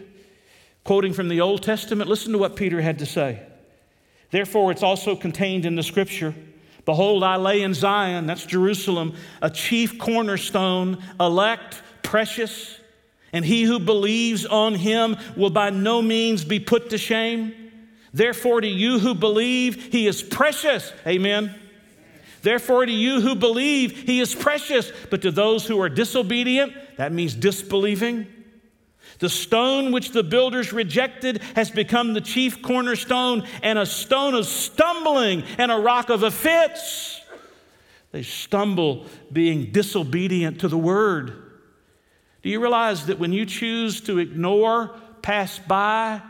[0.85, 2.09] quoting from the Old Testament.
[2.09, 3.42] Listen to what Peter had to say.
[4.30, 6.35] Therefore, it's also contained in the scripture
[6.87, 12.80] Behold, I lay in Zion, that's Jerusalem, a chief cornerstone, elect, precious
[13.33, 17.54] and he who believes on him will by no means be put to shame.
[18.12, 20.92] Therefore, to you who believe, he is precious.
[21.07, 21.55] Amen.
[22.42, 24.90] Therefore, to you who believe, he is precious.
[25.11, 28.27] But to those who are disobedient, that means disbelieving,
[29.18, 34.46] the stone which the builders rejected has become the chief cornerstone and a stone of
[34.46, 37.20] stumbling and a rock of offense.
[38.12, 41.35] They stumble being disobedient to the word.
[42.42, 46.23] Do you realize that when you choose to ignore, pass by,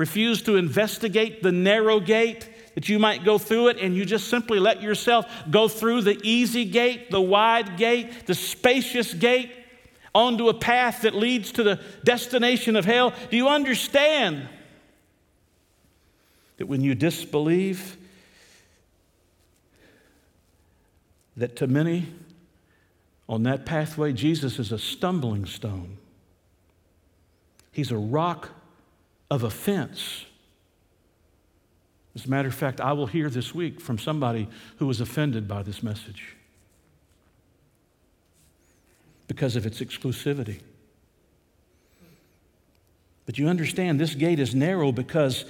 [0.00, 4.28] refuse to investigate the narrow gate, that you might go through it and you just
[4.28, 9.52] simply let yourself go through the easy gate, the wide gate, the spacious gate,
[10.14, 13.12] onto a path that leads to the destination of hell?
[13.30, 14.48] Do you understand
[16.56, 17.98] that when you disbelieve,
[21.36, 22.06] that to many,
[23.28, 25.98] on that pathway, Jesus is a stumbling stone.
[27.70, 28.48] He's a rock
[29.30, 30.24] of offense.
[32.14, 35.46] As a matter of fact, I will hear this week from somebody who was offended
[35.46, 36.36] by this message
[39.28, 40.60] because of its exclusivity.
[43.26, 45.44] But you understand, this gate is narrow because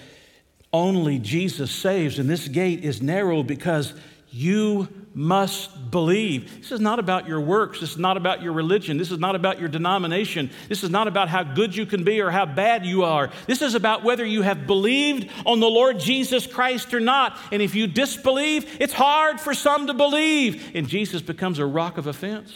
[0.70, 3.94] only Jesus saves, and this gate is narrow because
[4.30, 6.60] you must believe.
[6.60, 7.80] This is not about your works.
[7.80, 8.96] This is not about your religion.
[8.96, 10.50] This is not about your denomination.
[10.68, 13.30] This is not about how good you can be or how bad you are.
[13.46, 17.36] This is about whether you have believed on the Lord Jesus Christ or not.
[17.50, 20.70] And if you disbelieve, it's hard for some to believe.
[20.74, 22.54] And Jesus becomes a rock of offense,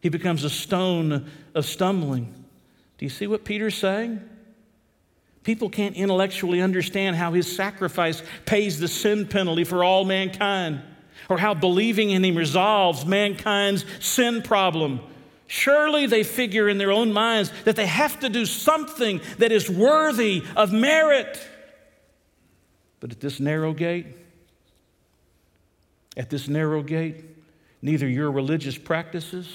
[0.00, 2.44] he becomes a stone of stumbling.
[2.98, 4.20] Do you see what Peter's saying?
[5.42, 10.82] People can't intellectually understand how his sacrifice pays the sin penalty for all mankind,
[11.28, 15.00] or how believing in him resolves mankind's sin problem.
[15.46, 19.70] Surely they figure in their own minds that they have to do something that is
[19.70, 21.40] worthy of merit.
[23.00, 24.06] But at this narrow gate,
[26.16, 27.24] at this narrow gate,
[27.82, 29.48] neither your religious practices,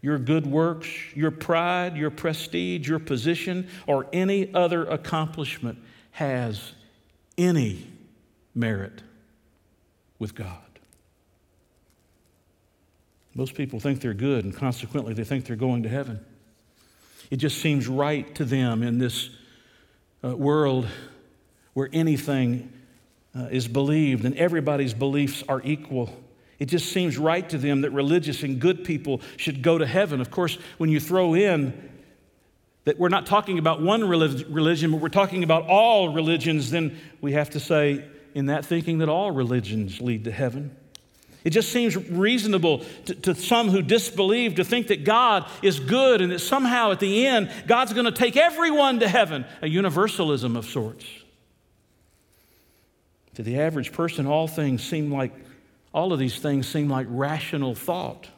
[0.00, 5.78] your good works, your pride, your prestige, your position, or any other accomplishment
[6.12, 6.72] has
[7.38, 7.88] any
[8.54, 9.02] merit
[10.18, 10.58] with God.
[13.34, 16.24] Most people think they're good, and consequently, they think they're going to heaven.
[17.30, 19.30] It just seems right to them in this
[20.22, 20.86] uh, world
[21.72, 22.72] where anything
[23.36, 26.10] uh, is believed and everybody's beliefs are equal.
[26.58, 30.20] It just seems right to them that religious and good people should go to heaven.
[30.20, 31.90] Of course, when you throw in
[32.84, 37.32] that we're not talking about one religion, but we're talking about all religions, then we
[37.32, 38.04] have to say,
[38.34, 40.76] in that thinking, that all religions lead to heaven.
[41.44, 46.22] It just seems reasonable to, to, some who disbelieve to think that God is good
[46.22, 50.56] and that somehow at the end, God's going to take everyone to heaven, a universalism
[50.56, 51.04] of sorts.
[53.34, 55.34] To the average person, all things seem like
[55.92, 58.28] all of these things seem like rational thought.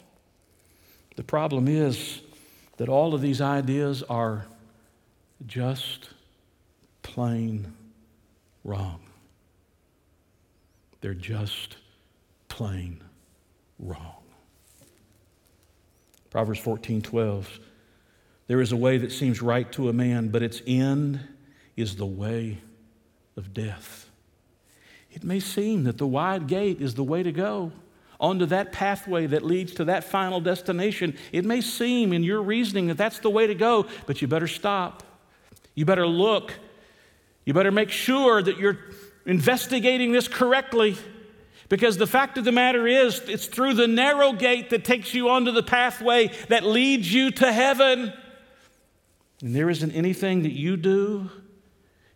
[1.15, 2.21] The problem is
[2.77, 4.47] that all of these ideas are
[5.47, 6.11] just
[7.03, 7.73] plain
[8.65, 9.06] wrong.
[11.01, 11.77] They're just
[12.49, 13.03] plain
[13.79, 14.23] wrong.
[16.31, 17.61] Proverbs 14 12
[18.47, 21.21] There is a way that seems right to a man, but its end
[21.77, 22.59] is the way
[23.37, 24.11] of death.
[25.11, 27.73] It may seem that the wide gate is the way to go
[28.19, 31.17] onto that pathway that leads to that final destination.
[31.33, 34.47] It may seem in your reasoning that that's the way to go, but you better
[34.47, 35.03] stop.
[35.75, 36.55] You better look.
[37.45, 38.79] You better make sure that you're
[39.27, 40.97] investigating this correctly.
[41.69, 45.29] Because the fact of the matter is, it's through the narrow gate that takes you
[45.29, 48.13] onto the pathway that leads you to heaven.
[49.43, 51.29] And there isn't anything that you do,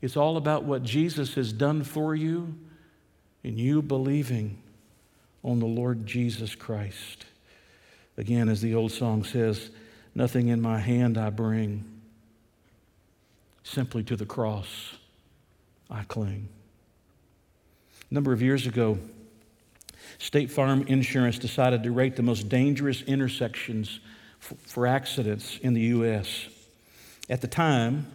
[0.01, 2.55] it's all about what Jesus has done for you
[3.45, 4.63] and you believing
[5.43, 7.27] on the Lord Jesus Christ.
[8.17, 9.71] Again, as the old song says,
[10.15, 11.85] nothing in my hand I bring,
[13.63, 14.95] simply to the cross
[15.91, 16.49] I cling.
[18.11, 18.99] A number of years ago,
[20.19, 24.01] State Farm Insurance decided to rate the most dangerous intersections
[24.41, 26.49] for, for accidents in the U.S.
[27.29, 28.09] At the time,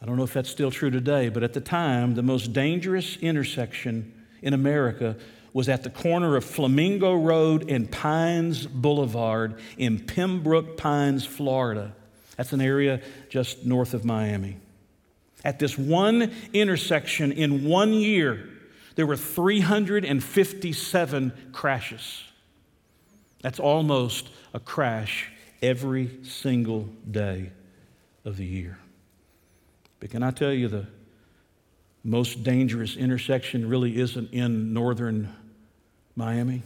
[0.00, 3.18] I don't know if that's still true today, but at the time, the most dangerous
[3.18, 5.16] intersection in America
[5.52, 11.94] was at the corner of Flamingo Road and Pines Boulevard in Pembroke Pines, Florida.
[12.38, 14.56] That's an area just north of Miami.
[15.44, 18.48] At this one intersection in one year,
[18.94, 22.22] there were 357 crashes.
[23.42, 25.30] That's almost a crash
[25.62, 27.50] every single day
[28.24, 28.78] of the year.
[30.00, 30.86] But can I tell you, the
[32.04, 35.34] most dangerous intersection really isn't in northern
[36.14, 36.62] Miami.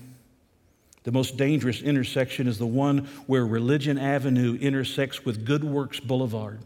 [1.04, 6.58] The most dangerous intersection is the one where Religion Avenue intersects with Good Works Boulevard.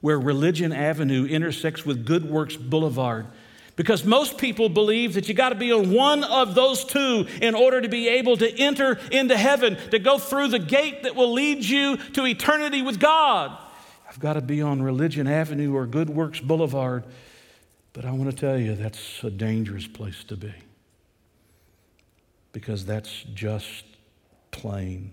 [0.00, 3.26] Where Religion Avenue intersects with Good Works Boulevard.
[3.78, 7.54] Because most people believe that you got to be on one of those two in
[7.54, 11.32] order to be able to enter into heaven, to go through the gate that will
[11.32, 13.56] lead you to eternity with God.
[14.08, 17.04] I've got to be on Religion Avenue or Good Works Boulevard.
[17.92, 20.52] But I want to tell you, that's a dangerous place to be
[22.50, 23.84] because that's just
[24.50, 25.12] plain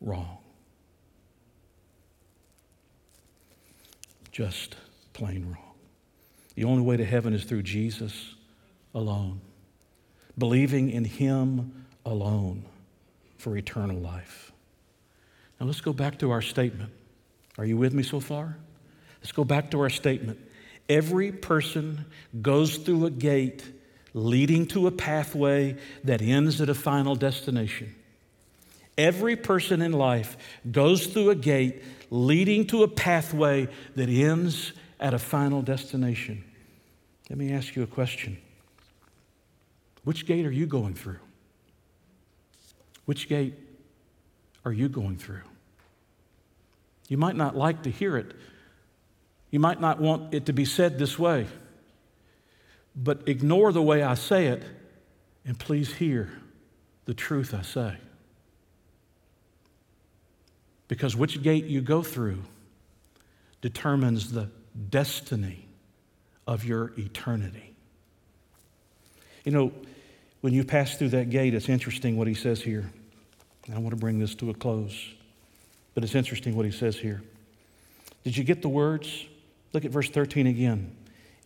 [0.00, 0.38] wrong.
[4.30, 4.76] Just
[5.12, 5.69] plain wrong.
[6.54, 8.34] The only way to heaven is through Jesus
[8.94, 9.40] alone,
[10.36, 12.64] believing in Him alone
[13.38, 14.52] for eternal life.
[15.58, 16.90] Now let's go back to our statement.
[17.58, 18.56] Are you with me so far?
[19.20, 20.38] Let's go back to our statement.
[20.88, 22.06] Every person
[22.40, 23.64] goes through a gate
[24.12, 27.94] leading to a pathway that ends at a final destination.
[28.98, 30.36] Every person in life
[30.70, 36.44] goes through a gate leading to a pathway that ends at a final destination.
[37.28, 38.38] Let me ask you a question.
[40.04, 41.18] Which gate are you going through?
[43.06, 43.54] Which gate
[44.64, 45.42] are you going through?
[47.08, 48.32] You might not like to hear it.
[49.50, 51.48] You might not want it to be said this way
[52.94, 54.62] but ignore the way I say it
[55.44, 56.30] and please hear
[57.06, 57.96] the truth I say.
[60.88, 62.42] Because which gate you go through
[63.60, 64.50] determines the
[64.88, 65.66] destiny
[66.46, 67.74] of your eternity.
[69.44, 69.72] You know,
[70.40, 72.90] when you pass through that gate, it's interesting what he says here.
[73.72, 74.98] I want to bring this to a close,
[75.94, 77.22] but it's interesting what he says here.
[78.24, 79.26] Did you get the words?
[79.72, 80.96] Look at verse 13 again.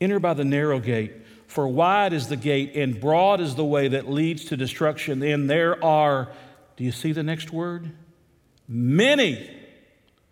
[0.00, 1.12] Enter by the narrow gate.
[1.46, 5.22] For wide is the gate and broad is the way that leads to destruction.
[5.22, 6.32] And there are,
[6.76, 7.90] do you see the next word?
[8.66, 9.50] Many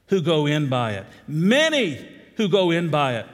[0.06, 1.06] who go in by it.
[1.28, 2.08] Many
[2.42, 3.26] who go in by it.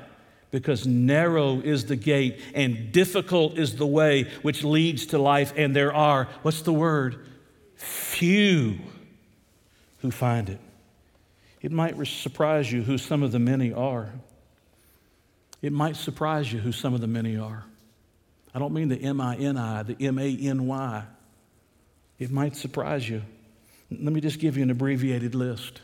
[0.51, 5.53] Because narrow is the gate and difficult is the way which leads to life.
[5.57, 7.27] And there are, what's the word?
[7.77, 8.79] Few
[9.99, 10.61] who find it.
[11.61, 14.13] It might surprise you who some of the many are.
[15.61, 17.65] It might surprise you who some of the many are.
[18.55, 21.05] I don't mean the M I N I, the M A N Y.
[22.19, 23.23] It might surprise you.
[23.91, 25.81] Let me just give you an abbreviated list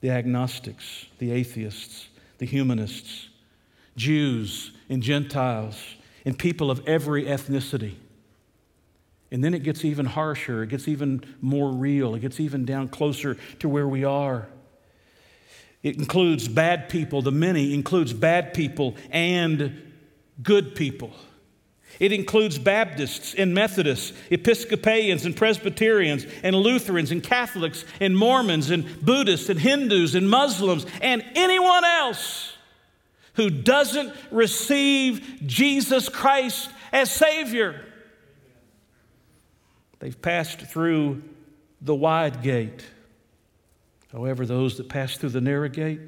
[0.00, 2.08] the agnostics, the atheists,
[2.42, 3.28] the humanists,
[3.96, 5.80] Jews and Gentiles,
[6.24, 7.94] and people of every ethnicity.
[9.30, 12.88] And then it gets even harsher, it gets even more real, it gets even down
[12.88, 14.48] closer to where we are.
[15.84, 19.92] It includes bad people, the many includes bad people and
[20.42, 21.12] good people.
[22.00, 29.04] It includes Baptists and Methodists, Episcopalians and Presbyterians, and Lutherans and Catholics and Mormons and
[29.04, 32.56] Buddhists and Hindus and Muslims and anyone else
[33.34, 37.84] who doesn't receive Jesus Christ as Savior.
[40.00, 41.22] They've passed through
[41.80, 42.84] the wide gate
[44.12, 46.00] However, those that pass through the narrow gate,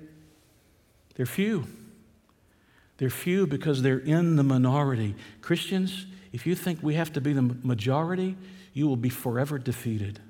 [1.14, 1.66] they're few.
[2.98, 5.14] They're few because they're in the minority.
[5.40, 8.36] Christians, if you think we have to be the majority,
[8.72, 10.20] you will be forever defeated.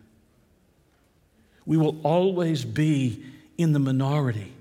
[1.67, 3.25] We will always be
[3.57, 4.53] in the minority.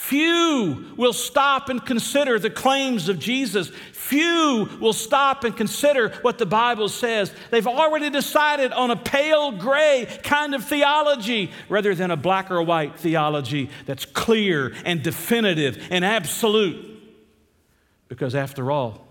[0.00, 3.68] Few will stop and consider the claims of Jesus.
[3.92, 7.32] Few will stop and consider what the Bible says.
[7.50, 12.62] They've already decided on a pale gray kind of theology rather than a black or
[12.62, 16.98] white theology that's clear and definitive and absolute.
[18.08, 19.06] Because after all,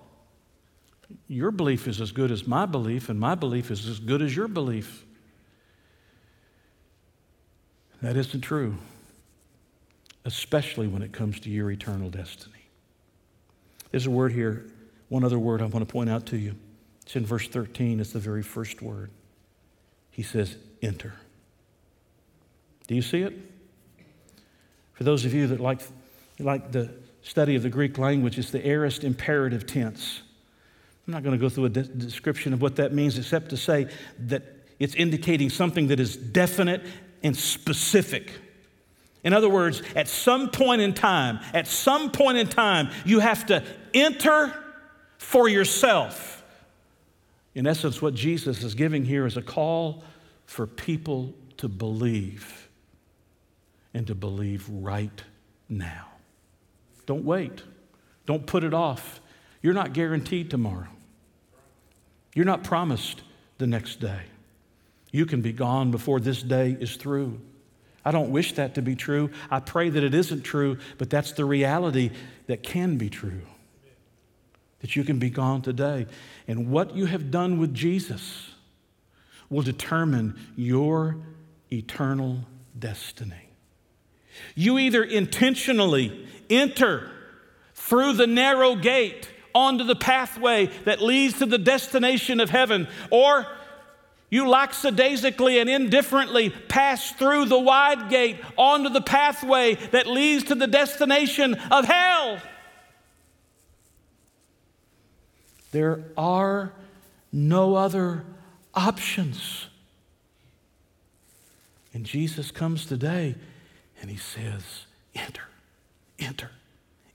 [1.28, 4.36] your belief is as good as my belief, and my belief is as good as
[4.36, 5.06] your belief.
[8.02, 8.80] That isn't true
[10.26, 12.70] especially when it comes to your eternal destiny.
[13.92, 14.66] There's a word here,
[15.08, 16.56] one other word I want to point out to you.
[17.04, 19.10] It's in verse 13, it's the very first word.
[20.12, 21.14] He says, enter.
[22.88, 23.34] Do you see it?
[24.94, 25.82] For those of you that like,
[26.40, 26.92] like the
[27.22, 30.22] study of the Greek language, it's the aorist imperative tense.
[31.08, 33.58] I'm not going to go through a de- description of what that means except to
[33.58, 33.88] say
[34.20, 34.44] that
[34.78, 36.86] it's indicating something that is definite
[37.24, 38.32] and specific.
[39.24, 43.46] In other words, at some point in time, at some point in time, you have
[43.48, 43.64] to
[43.94, 44.54] enter
[45.18, 46.44] for yourself.
[47.54, 50.04] In essence, what Jesus is giving here is a call
[50.46, 52.70] for people to believe
[53.94, 55.24] and to believe right
[55.68, 56.06] now.
[57.06, 57.64] Don't wait.
[58.26, 59.20] Don't put it off.
[59.62, 60.88] You're not guaranteed tomorrow.
[62.34, 63.24] You're not promised
[63.58, 64.22] the next day.
[65.12, 67.42] You can be gone before this day is through.
[68.10, 69.30] I don't wish that to be true.
[69.52, 72.10] I pray that it isn't true, but that's the reality
[72.48, 73.44] that can be true.
[74.80, 76.08] That you can be gone today.
[76.48, 78.50] And what you have done with Jesus
[79.48, 81.18] will determine your
[81.72, 82.40] eternal
[82.80, 83.52] destiny.
[84.56, 87.12] You either intentionally enter
[87.76, 93.46] through the narrow gate onto the pathway that leads to the destination of heaven, or
[94.30, 100.56] you lackadaisically and indifferently pass through the wide gate onto the pathway that leads to
[100.56, 102.40] the destination of hell.
[105.72, 106.74] There are
[107.32, 108.26] no other
[108.74, 109.68] options.
[111.94, 113.36] And Jesus comes today
[114.02, 114.64] and he says,
[115.16, 115.44] Enter,
[116.20, 116.52] enter,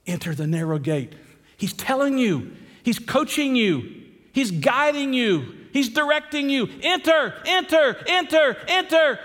[0.07, 1.15] enter the narrow gate.
[1.57, 2.53] He's telling you,
[2.83, 4.03] he's coaching you,
[4.33, 5.64] he's guiding you.
[5.75, 6.69] He's directing you.
[6.83, 9.19] Enter, enter, enter, enter.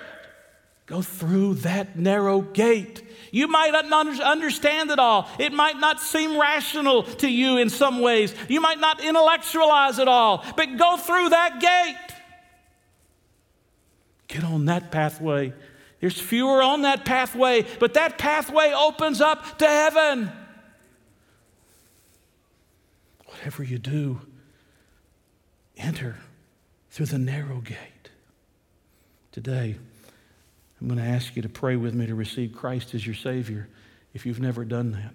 [0.88, 3.04] Go through that narrow gate.
[3.32, 5.30] You might not understand it all.
[5.38, 8.34] It might not seem rational to you in some ways.
[8.48, 12.16] You might not intellectualize it all, but go through that gate.
[14.28, 15.54] Get on that pathway.
[16.00, 20.32] There's fewer on that pathway, but that pathway opens up to heaven.
[23.28, 24.22] Whatever you do,
[25.78, 26.18] enter
[26.90, 28.10] through the narrow gate.
[29.32, 29.76] Today,
[30.82, 33.68] I'm going to ask you to pray with me to receive Christ as your Savior
[34.14, 35.14] if you've never done that.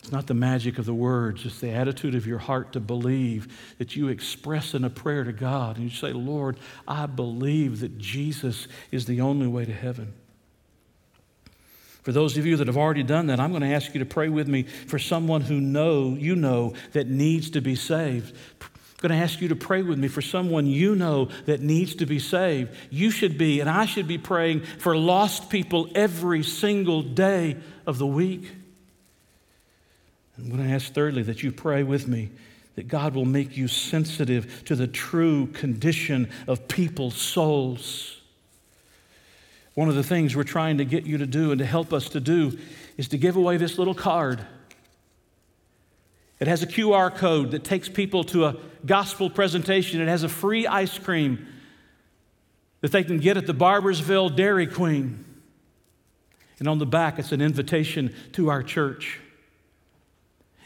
[0.00, 3.76] It's not the magic of the words, it's the attitude of your heart to believe
[3.78, 5.76] that you express in a prayer to God.
[5.76, 10.12] And you say, Lord, I believe that Jesus is the only way to heaven.
[12.02, 14.06] For those of you that have already done that, I'm going to ask you to
[14.06, 18.34] pray with me for someone who know you know that needs to be saved.
[18.98, 21.94] I'm going to ask you to pray with me for someone you know that needs
[21.96, 22.74] to be saved.
[22.90, 27.98] You should be, and I should be praying for lost people every single day of
[27.98, 28.50] the week.
[30.36, 32.30] I'm going to ask, thirdly, that you pray with me
[32.74, 38.20] that God will make you sensitive to the true condition of people's souls.
[39.74, 42.08] One of the things we're trying to get you to do and to help us
[42.08, 42.58] to do
[42.96, 44.44] is to give away this little card.
[46.40, 50.00] It has a QR code that takes people to a gospel presentation.
[50.00, 51.46] It has a free ice cream
[52.80, 55.24] that they can get at the Barboursville Dairy Queen.
[56.60, 59.20] And on the back, it's an invitation to our church.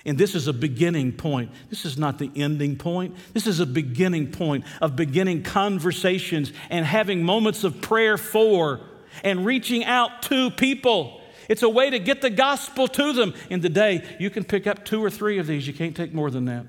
[0.04, 1.52] And this is a beginning point.
[1.70, 3.14] This is not the ending point.
[3.32, 8.80] This is a beginning point of beginning conversations and having moments of prayer for
[9.22, 11.21] and reaching out to people.
[11.48, 13.34] It's a way to get the gospel to them.
[13.50, 15.66] In the day, you can pick up two or three of these.
[15.66, 16.66] You can't take more than that.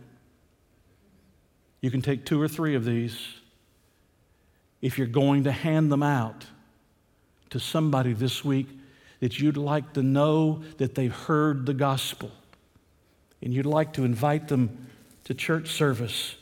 [1.81, 3.17] You can take two or three of these
[4.81, 6.45] if you're going to hand them out
[7.49, 8.67] to somebody this week
[9.19, 12.31] that you'd like to know that they've heard the gospel
[13.41, 14.87] and you'd like to invite them
[15.25, 16.35] to church service.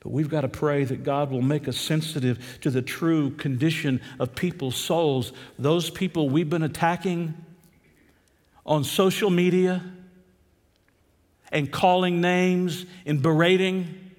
[0.00, 4.00] But we've got to pray that God will make us sensitive to the true condition
[4.18, 5.32] of people's souls.
[5.58, 7.34] Those people we've been attacking
[8.70, 9.82] on social media
[11.50, 14.12] and calling names and berating.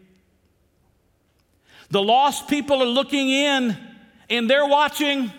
[1.89, 3.77] The lost people are looking in
[4.29, 5.31] and they're watching,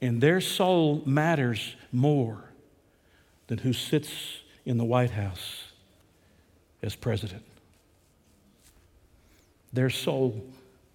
[0.00, 2.44] and their soul matters more
[3.46, 4.10] than who sits
[4.64, 5.64] in the White House
[6.82, 7.44] as president.
[9.72, 10.42] Their soul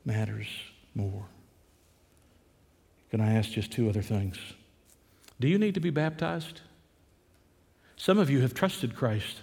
[0.04, 0.48] matters
[0.96, 1.26] more.
[3.12, 4.38] Can I ask just two other things?
[5.40, 6.62] Do you need to be baptized?
[7.96, 9.38] Some of you have trusted Christ.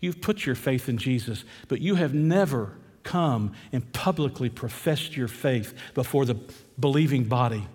[0.00, 2.72] You've put your faith in Jesus, but you have never
[3.02, 6.36] come and publicly professed your faith before the
[6.78, 7.66] believing body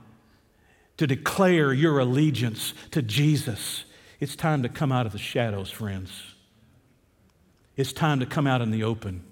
[0.98, 3.86] to declare your allegiance to Jesus.
[4.20, 6.12] It's time to come out of the shadows, friends.
[7.76, 9.24] It's time to come out in the open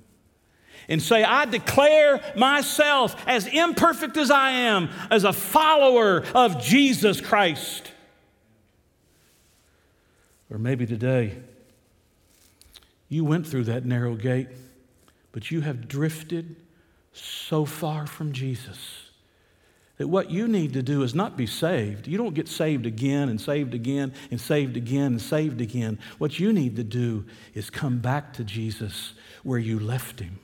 [0.87, 7.19] and say, I declare myself as imperfect as I am, as a follower of Jesus
[7.21, 7.91] Christ.
[10.51, 11.37] Or maybe today,
[13.09, 14.49] you went through that narrow gate,
[15.31, 16.55] but you have drifted
[17.13, 19.05] so far from Jesus
[19.97, 22.07] that what you need to do is not be saved.
[22.07, 25.99] You don't get saved again and saved again and saved again and saved again.
[26.17, 30.39] What you need to do is come back to Jesus where you left him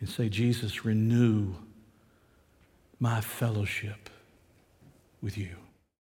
[0.00, 1.54] and say, Jesus, renew
[2.98, 4.08] my fellowship
[5.20, 5.56] with you.